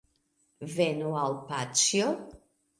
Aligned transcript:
Venu 0.77 1.13
al 1.27 1.37
paĉjo 1.53 2.11